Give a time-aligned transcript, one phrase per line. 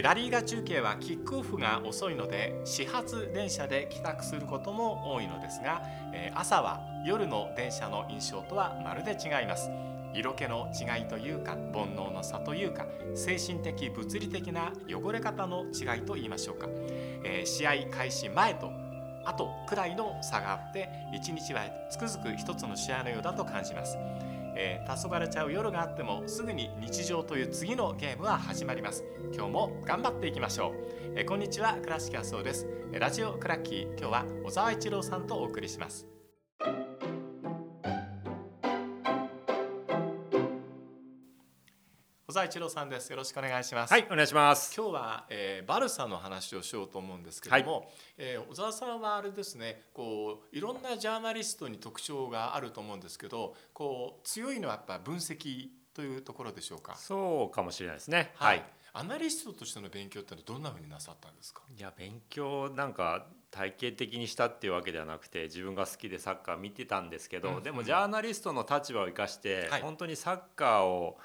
[0.00, 5.82] ラリーガ中継はキックオフが遅いので始発電車で帰宅することも多いのですが
[6.34, 9.70] 朝は夜の電車の印象とはまるで違います。
[10.14, 16.68] 色気の違いというか煩悩の差というか精神的物理的な汚れ方の違いと言いましょうか、
[17.24, 18.70] え、試合開始前と
[19.24, 23.96] 後くらいの差があって一日はつくづく一つの試合のようだと感じます。
[24.56, 29.04] えー、黄昏ちゃう夜があってもすぐに日常という次のゲームは始まります。
[29.34, 30.72] 今日も頑張っていきましょう、
[31.16, 32.66] えー、こんにちは倉敷康夫です。
[32.92, 33.82] ラジオクラッキー。
[33.98, 36.11] 今日は小沢一郎さんとお送りします。
[42.32, 43.10] 小沢一郎さんです。
[43.10, 43.92] よろしくお願いします。
[43.92, 44.74] はい、お願いします。
[44.74, 56.96] 今日は、えー、バルサの話をしようと思うんですけども、はい、えー、小沢さんはあれですね、こういろんなジャーナリストに特徴があると思うんですけど、こう強いのはやっぱ分析というところでしょうか？
[56.96, 58.30] そうかもしれないですね。
[58.36, 58.56] はい。
[58.56, 61.60] はい、アナリストとしての勉強ってどんなふうになさったんですか？
[61.76, 71.24] いや勉強なんか体系的にしたっていうわけではなくて自分が好きでサッカー見てたんですけど、うん、でもジャーナリストの立場を生かして、はい、本当にサッカーをうん、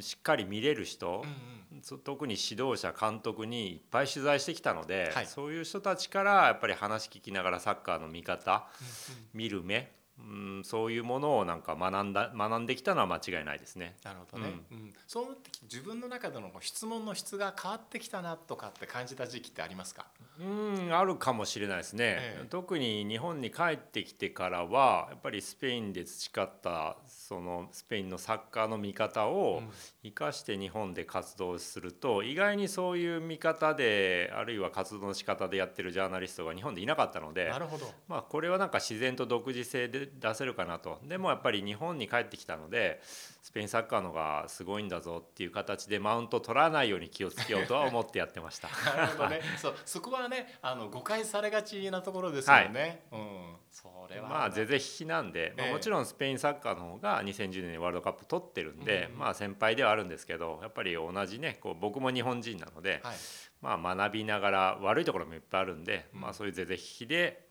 [0.00, 13.96] しっかり見れる人、うんうん、特に指導者監督にいっぱい取材してきたので、はい、そういう人たちからやっぱり話聞きながらサッカーの見方、うんうん、見る目うんそういうものをなんか学んだ学んできたのは間違いないですね。
[14.02, 14.52] なるほどね。
[14.70, 20.06] うん、うん、そう思って自分の中での質問の質が変わってきたなとかって感じた時期ってありますか？
[20.40, 29.62] うんあるかもしれないですね、ええ、特に日本に帰ってきてからはやっぱりスペインで培ったそのスペインのサッカーの見方を
[30.02, 40.98] 生かして日本で活動すると、意外にそういう見方であるいは活動の仕方でやってるジャーナリストが日本でいなかったのでなるほど、まあ、これはなんか自然と独自性で出せるかなと。
[41.04, 48.68] でもやっぱり日本に帰ってきたのでスペインサッカーのがすごいんだぞっていう形でマウント取らないように気をつけようとは思ってやってました。
[48.96, 49.40] なるほどね。
[49.56, 53.04] そうそこはねあの誤解されがちなところですよね。
[53.10, 63.16] はい、うん、それはまあ是々非々なんで、まあ、もちろんスペインサッカーの方が2010年にワールドカップ取ってるんで、うん、まあ先輩ではあるんですけどやっぱり同じねこう僕も日本人なので、はい、
[63.62, 67.45] まあ学びながら悪いところもいっぱいあるんで、まあそういう是々非々で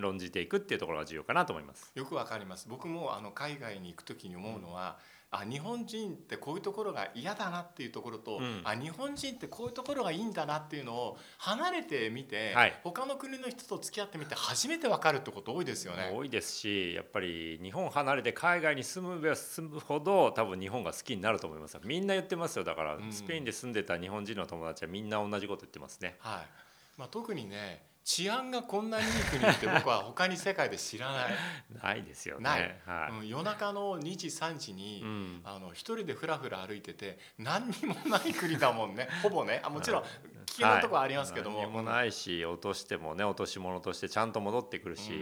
[0.00, 1.90] 論じていくっていうところが重要かなと思います。
[1.94, 2.68] よくわかります。
[2.68, 4.98] 僕もあの海外に行くときに思うのは、
[5.30, 16.10] あ日本人ってこういうところが嫌だなっていうところと、うん、あ日本人ってこういうところがいいんだなっていうのを離れてみて、はい、他の国の人と付き合ってみて初めてわかるってこと多いですよね。
[16.14, 26.16] 多いですしやっぱり日本離れて海外に住むべ住むほど多分日本が好きになると思いますみんな言ってますよだから、うん、スペインで住んでた日本人の友達はみんな同じこと言ってますね。
[26.20, 31.32] はいまあ、特にね治安がこんなにいい国って僕は他に世界で知らない。
[31.82, 39.10] ないですよね、はい、うん、夜中の2時3時に、うん、あの一人でふらふら歩いてて何にもない国だもんね。
[39.22, 39.60] ほぼね。
[39.62, 40.04] あもちろん
[40.46, 45.12] 危険なとこありますけども、はい、何もないし落としてもね落とし物としてちゃんと戻ってくるし、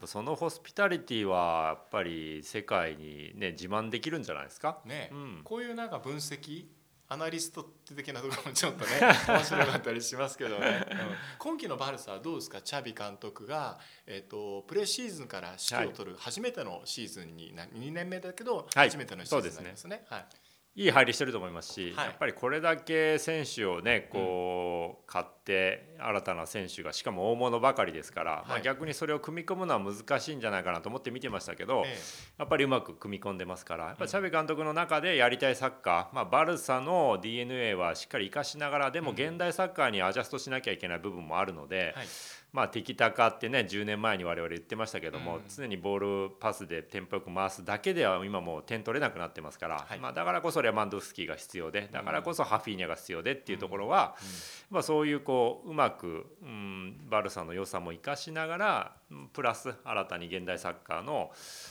[0.00, 4.80] うん、そのホスピタリティはやっぱり世界にね自慢できるんじゃないですか？
[4.86, 6.68] ね、うん、こういうなんか分析
[7.10, 7.62] アナリスト
[7.94, 8.90] 的なところもちょっとね
[9.26, 10.96] 面白かったりしますけどね、うん、
[11.38, 12.60] 今季のバルサはどうですか？
[12.60, 20.04] チャビ監督が、えーと、プレシーズンから指揮を取る初めてのシーズンに、はい、2年目だけど初めてのシーズンになりますね。
[20.08, 20.47] はいい
[20.86, 31.96] い入りしてると思いますし、はい、やっぱりこれだけ選手をねこう、買って新たな選手がしかも大物ばかりですから、はい、まあ、逆にそれを組み込むのは難しいんじゃないかなと思って見てましたけど、え
[32.38, 41.92] やっぱりうまく組み込んでますからやっぱりチャベ監督の中でやりたいサッカー、まあ、バルサの DNA はしっかり生かしながらでも現代サッカーにアジャストしなきゃいけない部分もあるので。
[41.96, 42.06] はい
[42.50, 54.16] まあ、テキタカってね10年前に我々言ってましたけども、うん、常にボールパスでテンポよく回すだけでは今もう点取れなくなってますから、はい、まあ、だからこそレマンドフスキーが必要でだからこそハフィーニャが必要でっていうところは、
[54.70, 58.92] うん、まあ、そういうこううまく、うん、バルサの良さも生かしながら
[59.34, 61.30] プラス新たに現代サッカーの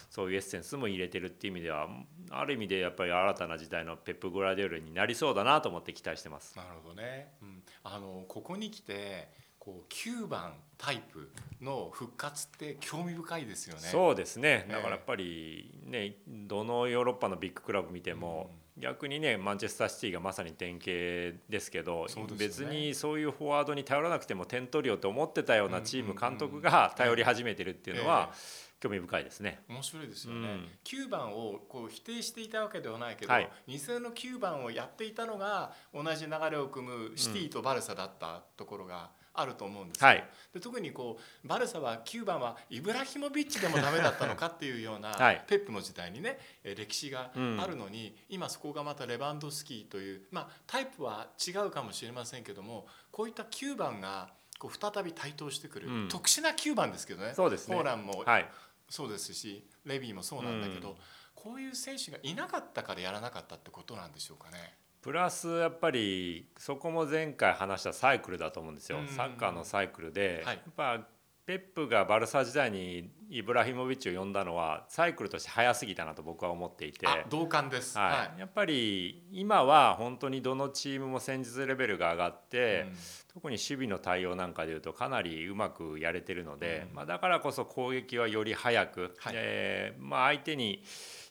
[0.10, 1.88] そういうエッセンスも入れてるっていう意味では
[2.30, 6.56] ある意味でやっぱり新たな時代のペップ・グラディオルになりそうだなと思って期待してます。
[6.56, 11.30] なるほどね、うん、あのここに来てこう9番タイプ
[11.62, 13.82] の復活って興味深いですよね。
[13.82, 14.66] そうですね。
[14.70, 28.32] だからやっぱりね、どのヨーロッパのビッグクラブ見ても、うん、逆にねマンチェスターシティがまさに典型ですけど、ね、別にそういうフォワードに頼らなくても点取りようと思ってたようなチーム監督が頼り始めてるっていうのは。
[28.80, 29.64] 興味深いですね。
[29.68, 40.24] 面白いですよね、うん、9番をこう否定していたわけではないけど、はい、偽の9番をやっていたのが同じ流れを組むシティとバルサだったところがあると思うんですよ、はい、
[40.54, 54.30] で特にこうバルサは9番はイブラヒモビッチでもダメだったのかっていうような、はい、ペップの時代にね歴史があるのに、うん、今そこがまたレバンドフスキーという、まあ、タイプは違うかもしれませんけどもこういった9番が
[54.60, 57.34] こう再び台頭してくる、うん、特殊な9番ですけどね。
[57.36, 57.76] そうですね。
[57.76, 58.50] ホーランも、はい、
[58.90, 60.96] そうですしレビーもそうなんだけど、うん、
[61.36, 64.76] こういう選手がいなかったからやらなかったってことなんでしょうかね。
[65.02, 71.08] プラスやっぱりそこも前回話したサイクルだと思うんですよ、サッカーのサイクルで、はい、やっぱ
[71.48, 77.08] ペップがバルサ時代にイブラヒモビッチを呼んだのはサイクルとして早すぎたなと僕は思っていて。
[77.30, 82.96] 同感です、はい、やっぱり今は本当にどのチームも戦術レベルが上がって、うん、
[83.38, 90.82] 特に守備の対応なんかでいうとかなりうまくやれてるので、うん、まあ、だからこそ攻撃はより早く、はい、えー、まあ、相手に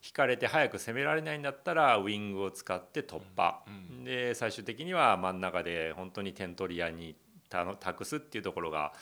[0.06, 3.70] 引かれて早く攻められないんだったらウイングを使って突破、う
[4.02, 7.16] ん、で最終的には真ん中で本当に点取り屋に
[7.80, 8.92] 託すっていうところが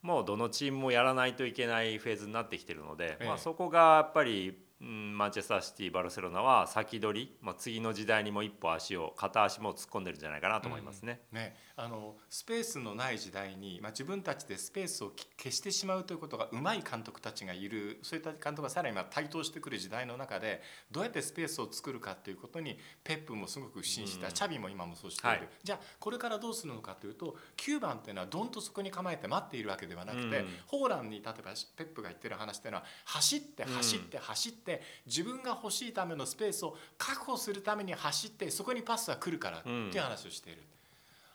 [0.00, 11.20] もうどのチームもやらないといけないフェーズになってきてるので、ええ、まあ、そこがやっぱりうん、マンチェスターシティバルセロナは先取り、まあ、次の時代にも一歩足を片足も突っ込んでるんじゃないかなと思いますね。
[11.32, 11.56] うん、ね。
[11.76, 17.98] あのスペースのない時代に、まあ、自分たちでスペースを消してしまうということがうまい監督たちがいる。
[18.02, 34.73] そういった監督がさらに台頭してくる時代の中でどうやってスペースを作るかということにペップもすごく不信した、うん、チャビも今もそうしている、はい、じゃあこれからどうするのかというと9番っていうのはどんとそこに構えて待っているわけではなくて、うん、ホーランに例えばペップが言ってる話っていうのは走って走って走って、
[35.06, 40.66] 自分が欲しいためのスペースを確保するために走ってそこにパスが来るからっていう話をしている、うん、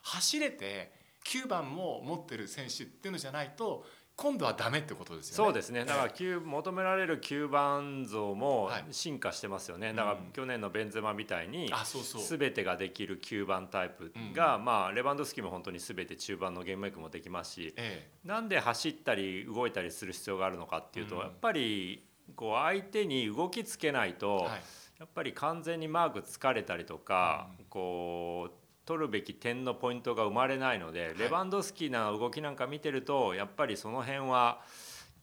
[0.01, 0.91] 走れて
[1.25, 3.86] 9番も持ってる選手っていうのじゃないと
[4.19, 5.47] 今度はダメってことですよね。
[5.47, 5.86] そうですね。
[5.86, 9.94] だから9求められる9番像も進化してますよね。
[9.94, 17.74] だから去年のベンゼマみたいにすべてができる9番タイプが、まあレバンドフスキも本当にすべて中盤のゲームメイクもできますし、
[18.25, 22.03] なんで走ったり動いたりする必要があるのかっていうと、やっぱり
[22.35, 24.47] こう相手に動きつけないと、
[24.99, 28.51] やっぱり完全にマーク疲れたりとか、こう
[28.85, 34.61] 取るべき点のポイントが生まれないので、レバンドフスキな動きなんか見てるとやっぱりその辺は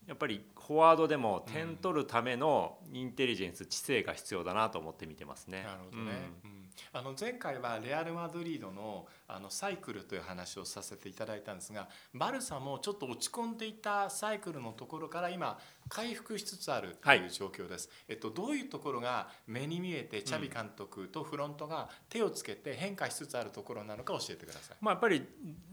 [0.06, 5.64] やっぱりフォワードでも点取るためのインテリジェンス知性が必要だなと思って見てますね。
[5.64, 6.12] なるほどね、
[6.44, 6.70] うん。
[6.92, 15.58] あの前回はレアル・マドリードのあのサイクルという話をさせていただいたんですがバルサもちょっと落ち込んでいたサイクルのところから今
[15.88, 25.22] 回復しつつあるという状況です、はい、えっと、どういうところが目に見えてチャビ監督とフロントが手をつけて変化しつつあるところなのか教えてください、まあ、やっぱり、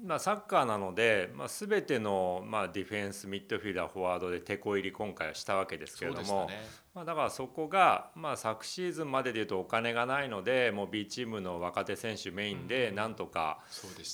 [0.03, 13.59] まあ、サッカーなので、まあ、全ての、まあ、ディフェンスミッドフィーダーフォワードでてこ入り今回はしたわけですけれども、ね、まあ、だからそこが、まあ、昨シーズンまででいうとお金がないのでもう B チームの若手選手メインでなんとか、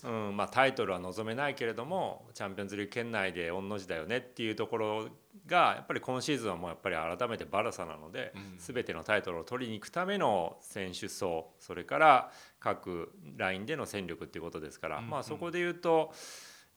[0.06, 5.10] うんまあ、タイトルは望めないけれどもチャンピオンズリーグ圏内で御の字だよねっていうところ
[5.50, 16.14] がやっぱり今シーズンはもうやっぱり改めてバラサなので、うん、全てのタイトルを取りに行くための選手層それから各ラインでの戦力っていうことですから、うんうん、まあ、そこで言うと。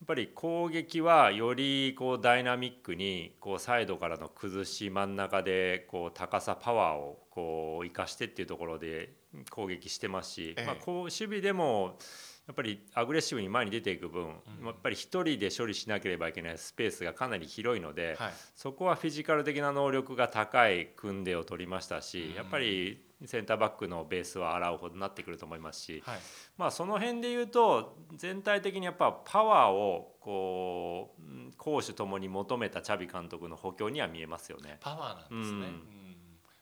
[0.02, 9.12] やっぱり攻撃はよりこうダイナミックにこうサイドからの崩し真ん中でこう高さパワーをこう生かしてっていうところで
[9.50, 11.98] 攻撃してますし、まあ、こう守備でも
[12.46, 14.34] やっぱりアグレッシブに前に出ていく分、や
[14.70, 18.18] っぱり1人で処理しなければいけないスペースがかなり広いので、
[18.56, 26.18] そこはフィジカル的な能力が高い訓練を取りましたし、やっぱりセンターバックのベースは洗うほどなってくると思いますし、はい、
[26.56, 34.78] まあその辺で言うと全体的にやっぱパワーをこう攻守ともに求めたチャビ監督の補強には見えますよね。
[34.80, 36.16] パワーなんですね、うん、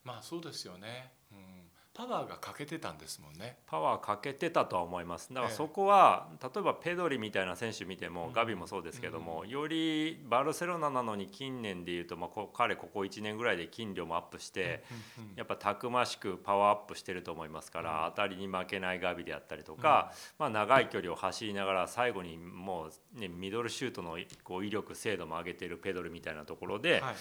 [0.04, 1.14] まあそうですよね
[2.00, 3.59] パワーが欠けてたんですもんね。
[3.66, 5.28] パワー欠けてたとは思います。
[5.35, 14.83] だからそこは、ええ、例えばペドリみたいな選手見ても、うん、ガビもそうですけども、うん、よりバルセロナなのに近年でいうと、まあ、彼ここ1年ぐらいで筋量もアップして、
[15.19, 27.14] うん、やっぱたくましくパワーアップしてると思いますから、当たりに負けないガビであったりとか、まあ、長い距離を走りながら最後にもう、ね、ミドルシュートのこう威力精度も上げてるペドリみたいなところで、はい、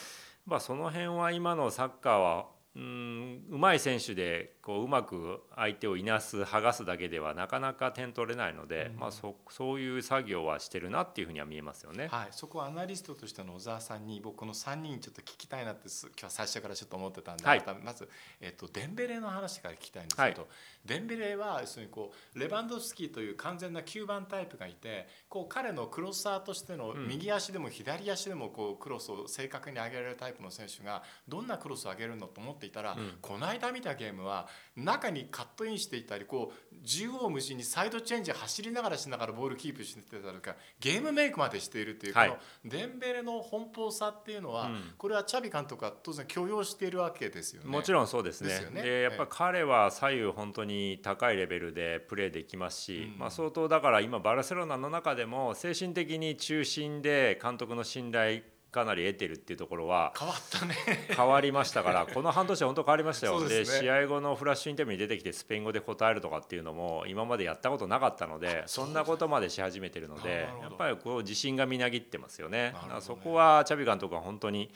[0.46, 12.08] まあ、その辺は今のサッカーはうんうまい選手でこううまく相手をいなす剥がすだけではなかなか点取れないので、うん、まあ、そそういう作業はしてるなっていうふうには見えますよね。
[12.08, 18.08] はい、そこはアナリストとしての小沢さんに僕この3人ちょっと聞きたいなって今日は最初からちょっと思ってたんで、はい、まず、
[18.40, 20.48] えっと、デンベレの話から聞きたいんですけど、は
[20.79, 47.70] い、デンベレは要するにこうレバンドフスキーという完全な9番タイプがいてこう彼のクロスサーとしての右足でも左足でもこうクロスを正確に上げられるタイプの選手がどんなクロスを上げるのと思っていたら、うん、この間見たゲームは中にカットインしていたりこう縦横無尽にサイドチェンジ走りながらしながらボールキープしてたりとかゲームメイクまでしているという、はい、このデンベレの奔放さっていうのは、うん、これはチャビ監督は当然許容しているわけですよね。
[47.70, 48.60] もちろんそうですね。
[48.74, 50.69] で、ね、やっぱ彼は左右本当に
[51.02, 60.76] 高いレベルでプレーできますし、うん、まあ相当だから今バルセロナの中でも精神的に中心で監督の信頼かなり得てるっていうところは変わったね。
[61.10, 63.48] 変わりましたからこの半年は本当変わりましたよ。
[63.48, 72.74] で、ね、試合後のフラッシュインタビューに出てきてスペイン語で答えるとかっていうのも今までやったことなかったのでそんなことまでし始めてるのでやっぱりこう自信がみなぎってますよね。
[72.74, 72.74] ね。
[73.02, 74.72] そこはチャビ監督は本当に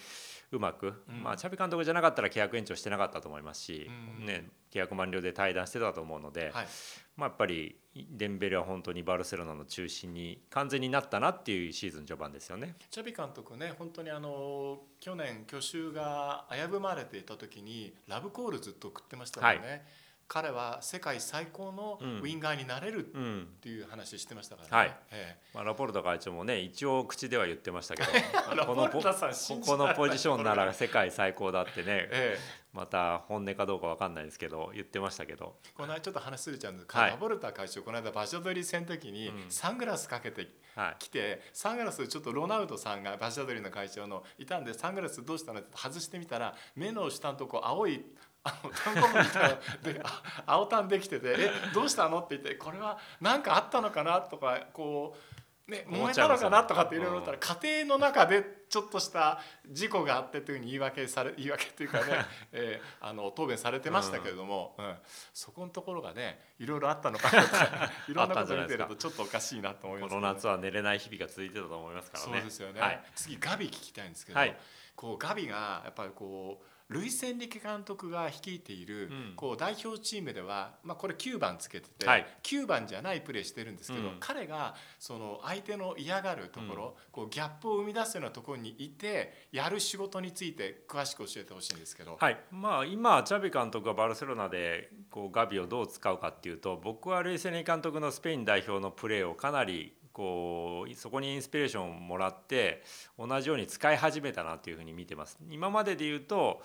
[0.51, 6.67] うまく、うん、まあ、チャビ監督じゃなかったら契約延長してなかったと思いますし、うん、ね、契約満了で退団してたと思うので、はい、
[7.15, 12.75] まあ、やっぱりデンベレは本当にバルセロナの中心に完全になったなっていうシーズン序盤ですよね。
[12.89, 19.67] チャビ監督ね本当にあの去年去就が危ぶまれていた時にラブコールずっと送ってましたもんね。
[19.67, 19.81] はい。
[20.27, 23.09] 彼は世界最高のウインガーになれるっ
[23.59, 24.97] ていう話してましたからね、はい。
[25.11, 25.41] ええ。
[25.53, 28.09] まあ、ラポルタ会長もね一応口では言ってましたけど
[28.65, 40.47] このポこのポジションなら世界最高だってね、ええ、また本音かどうか分かんないですけど言ってましたけどこの間ちょっと話すれちゃうんですけど、はい、ラポルタ会長この間場所取り戦の時にサングラスかけて
[40.97, 48.03] きて、はい、サングラスちょっとロナウドさんが場所取りの会長のいたんでサングラスどうしたのって外してみたら目の下のとこ青い
[48.45, 50.01] あの単語みたいで
[50.45, 55.32] 青タンできてて「えどうしたの?」って言って「これは何かあったのかな?」とかこう、
[55.65, 59.39] ね、燃えたのかなとかっていろいろ思ったら家庭の中でちょっとした
[59.72, 64.96] 事故があってというふうに言い訳され 言い訳というかね、 えー、あの答弁されてましたけれども、うん、
[65.34, 67.55] そこのところがねいろいろあったのかなと
[68.12, 72.32] いろんなこと見てるとちょっとおかしいなと思います、ね、この夏は寝れない日々が続いてたと思いますからね。
[72.34, 74.58] そうですよね、はい、次ガビ聞きたいんですけど、はい、
[74.98, 92.38] こうガビがやっぱりこうルイス・エンリケ監督が率いている、こう代表チームでは、まあ、これ9番つけてて、はい、9番じゃないプレーしてるんですけど、彼がその相手の嫌がるところ、こうギャップを生み出すようなところにいてやる仕事について詳しく教えてほしいんですけど、はい。
[92.51, 102.84] まあ、今チャビ監督がバルセロナでこうガビをどう使うかっていうと僕はルイス・エンリケ監督のスペイン代表のプレーをかなりこうそこにインスピレーションをもらって
[103.17, 105.38] 同じように使い始めたなというふうに見てます。
[105.50, 106.62] 今までで言うと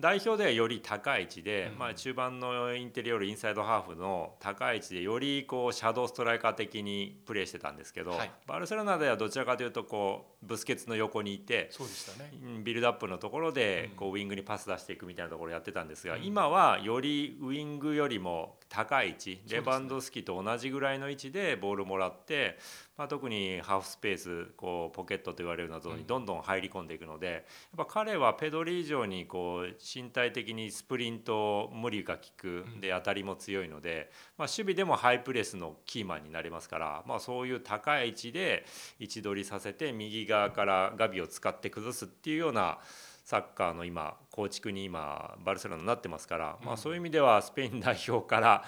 [0.00, 12.32] 代表ではより高い位置で、うん、まあ、中盤のインテリオールインサイドハーフの高い位置でよりこうシャドウストライカー的にプレーしてたんですけど、はい、バルセロナではどちらかというとこうブスケツの横にいてそうでした、ね、
[12.64, 22.58] ビルドアップのところでこうウイングにパス出していくみたいなところをやってたんですが、うん、今はよりウイングよりも高い位置レバンドスキと同じぐらいの位置でボールもらって、
[22.96, 27.42] まあ、特にハーフスペースこうポケットと言われるようなゾーンにどんどん入り込んでいくので、やっ
[27.78, 32.64] ぱ彼はペドリ以上にこう身体的にスプリント無理が効く。
[32.80, 38.64] で当たりも強いので、まあ、守備でもハイプレスのキーマンになりますから、まあ、そういう高い位置で
[38.98, 42.78] 位置取りさせて右側からガビを使って崩すっていうような
[43.24, 48.64] サッカーの今構築に今バルセロナになってますから、まあ、そういう意味ではスペイン代表から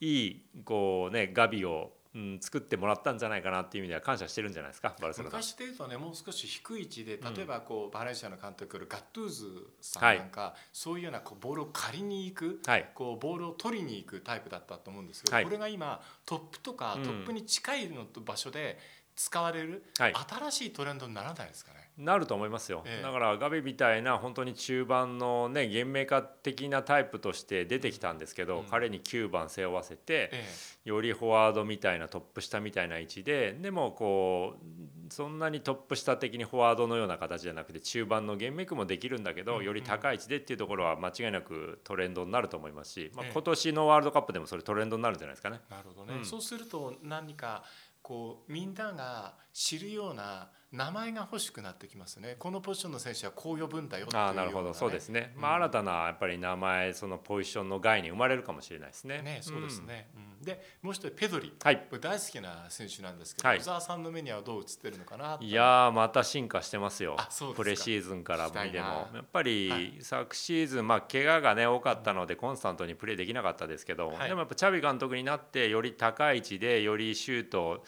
[0.00, 5.30] いいこう、ね、ガビをうん、作ってもらったんじゃないかなっていう意味では感謝してるんじゃないですかバルセロナ。
[5.30, 18.78] 昔でいうとねもう少し低い位置で例えばこう、うん、バレンシアの監督ガットゥーズさんなんか、はい、そういうようなこうボールを借りに行く、はい、こうボールを取りに行くタイプだったと思うんですけど、はい、これが今トップとかトップに近いの場所で
[19.16, 21.80] 使われる、新しいトレンドにならないですかね？
[21.98, 30.44] なると思いますよ、ええ、だからガビみたいな本当に中盤のね現明化的なタイプとして出てきたんですけど、うん、彼に9番背負わせて、え、
[30.84, 45.60] よりフォワードみたいなトップ下みたいな位置ででもこうそんなにトップ下的にフォワードのような形じゃなくて中盤の現明区もできるんだけど、うん、より高い位置でっていうところは間違いなくトレンドになると思いますし、まあ、今年のワールドカップでもそれトレンドになるんじゃないですかね。
[45.68, 47.64] なるほどね、うん、そうすると何か
[48.10, 52.36] こうみんなが知るような名前が欲しくなってきますね。
[52.38, 54.72] このポジションの選手はこう呼ぶんだよっていうあなるほど。
[54.72, 59.20] そうですね、まあ、新たなやっぱり名前そのポジションの概念生まれるかもしれないですね。
[59.20, 67.16] ねそうですね、うん、でもう一人ペドリ、はい、これ大好きな選手なんですけど、はい、小沢さんの目にはどう映ってるのかないやまた進化してますよ。
[67.56, 69.08] プレシーズンから見ても。
[69.12, 77.82] やっぱり昨シーズン、まあ怪我がね多かったのでコンスタントにプレーできなかったですけど、はい、でもやっぱチャビ監督になってより高い位置でよりシュート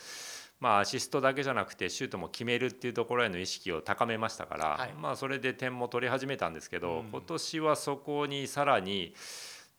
[0.63, 9.13] まあ、アシストだけじゃなくてシュートも決めるっていうところへの意識を高めましたから、はい、まあ、それで点も取り始めたんですけど、うん、今年はそこにさらに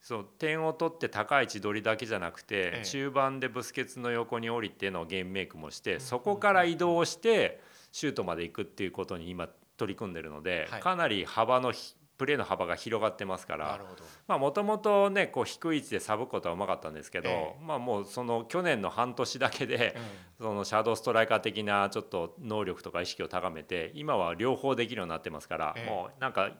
[0.02, 9.48] そう点を取って高い位置取りだけじゃなくて、ええ、中盤でブスケツの横に降りてのゲームメイクもして、そこから移動してシュートまで行くっていうことに今
[9.78, 11.72] 取り組んでるので、はい、かなり幅の
[12.16, 19.96] プレーの幅が広がってますからもともとねこう低い位置でサブことはうまかったんですけど、えまあもうその去年の半年だけで、
[20.38, 26.52] うん、 そのシャドウストライカー的なちょっと能力とか意識を高めて今は両方できるようになってますから、え、もうなんか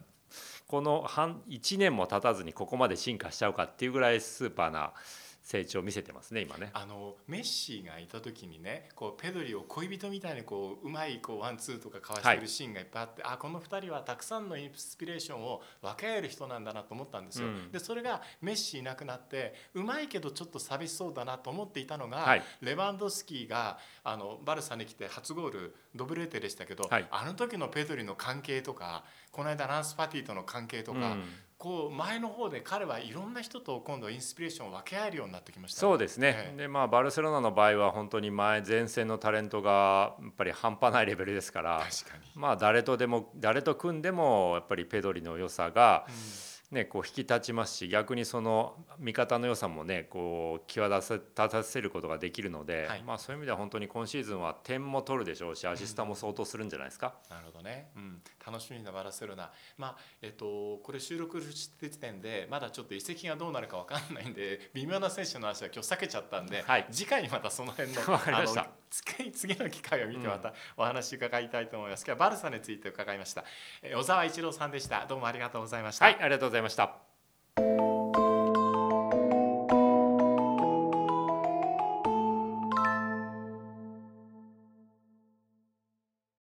[0.67, 4.93] この半1年も経たずにここまで進化しちゃうかっていうぐらいスーパーな
[5.45, 6.71] 成長を見せてますね今ね。
[6.73, 31.25] あのメッシがいた時にねこうペドリを恋人みたいにこううまいこうワンツーとか交わしてるシーンがいっぱいあって、はい、あこの2人はたくさんのインスピレーションを分け合える人なんだなと思ったんですよ、うん、でそれがメッシいなくなってうまいけどちょっと寂しそうだなと思っていたのが、はい、レバンドスキーがあのバルサに来て初ゴール doblete でしたけど、はい、あの時のペドリの関係とかこの間ランスパティとの関係とか、うん
[31.59, 41.83] こう前の方で彼はいろんな人と今度インスピレーションを分け合えるようになってきました、ね、そうですね、でまあバルセロナの場合は本当に前前線のタレントがやっぱり半端ないレベルですから
[42.35, 57.15] まあ誰とでも誰と組んでもやっぱりペドリの良さが、うんね、こう引き立ちますし逆にその味方の良さもねこう際立たせることができるので、はい、まあ、そういう意味では本当に今シーズンは点も取るでしょうしアシスタも相当するんじゃないですか。
[57.31, 68.55] なるほどね、うん、楽しみなバラセロナ、まあえっと、これ収録して時点でまだちょっと移籍がどうなるか分かんないんで微妙な選手の話は今日避けちゃったんで、はい、次回またその辺のあの
[69.33, 72.05] 次の機会を見てまたお話伺いたいと思います。
[72.07, 73.45] 今日はバルサについて伺いました。
[73.97, 75.07] 小沢一郎さんでした。
[75.07, 76.05] どうもありがとうございました。
[76.05, 77.94] はい、ありがとうございました。